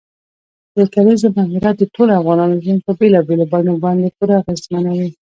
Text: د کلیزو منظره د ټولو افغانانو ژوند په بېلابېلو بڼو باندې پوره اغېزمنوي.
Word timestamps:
د 0.75 0.77
کلیزو 0.93 1.27
منظره 1.35 1.69
د 1.75 1.81
ټولو 1.93 2.11
افغانانو 2.19 2.61
ژوند 2.63 2.81
په 2.87 2.91
بېلابېلو 2.99 3.45
بڼو 3.51 3.73
باندې 3.85 4.13
پوره 4.15 4.35
اغېزمنوي. 4.41 5.09